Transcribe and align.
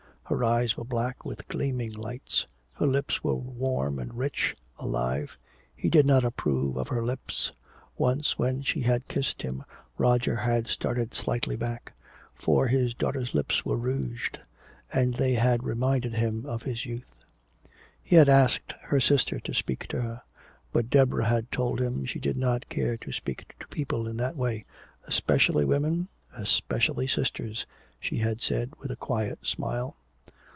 Her 0.23 0.45
eyes 0.45 0.77
were 0.77 0.85
black, 0.85 1.25
with 1.25 1.45
gleaming 1.49 1.91
lights; 1.91 2.45
her 2.75 2.87
lips 2.87 3.21
were 3.21 3.35
warm 3.35 3.99
and 3.99 4.13
rich, 4.13 4.55
alive. 4.79 5.37
He 5.75 5.89
did 5.89 6.05
not 6.05 6.23
approve 6.23 6.77
of 6.77 6.87
her 6.87 7.03
lips. 7.03 7.51
Once 7.97 8.39
when 8.39 8.61
she 8.61 8.79
had 8.79 9.09
kissed 9.09 9.41
him 9.41 9.65
Roger 9.97 10.37
had 10.37 10.67
started 10.67 11.13
slightly 11.13 11.57
back. 11.57 11.91
For 12.33 12.65
his 12.67 12.93
daughter's 12.93 13.33
lips 13.33 13.65
were 13.65 13.75
rouged, 13.75 14.39
and 14.93 15.13
they 15.15 15.33
had 15.33 15.65
reminded 15.65 16.13
him 16.13 16.45
of 16.45 16.63
his 16.63 16.85
youth. 16.85 17.25
He 18.01 18.15
had 18.15 18.29
asked 18.29 18.71
her 18.83 19.01
sister 19.01 19.37
to 19.41 19.53
speak 19.53 19.85
to 19.89 19.99
her. 20.01 20.21
But 20.71 20.89
Deborah 20.89 21.25
had 21.27 21.51
told 21.51 21.81
him 21.81 22.05
she 22.05 22.21
did 22.21 22.37
not 22.37 22.69
care 22.69 22.95
to 22.95 23.11
speak 23.11 23.53
to 23.59 23.67
people 23.67 24.07
in 24.07 24.15
that 24.15 24.37
way 24.37 24.63
"especially 25.05 25.65
women 25.65 26.07
especially 26.33 27.07
sisters," 27.07 27.65
she 27.99 28.15
had 28.19 28.39
said, 28.39 28.71
with 28.79 28.91
a 28.91 28.95
quiet 28.95 29.45
smile. 29.45 29.97